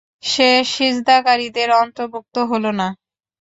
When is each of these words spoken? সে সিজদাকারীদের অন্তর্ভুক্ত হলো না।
সে 0.23 0.49
সিজদাকারীদের 0.73 1.69
অন্তর্ভুক্ত 1.81 2.35
হলো 2.51 2.71
না। 2.79 2.87